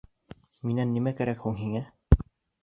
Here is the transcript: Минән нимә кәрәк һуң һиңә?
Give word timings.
Минән 0.69 0.95
нимә 0.95 1.13
кәрәк 1.19 1.45
һуң 1.45 1.61
һиңә? 1.61 1.85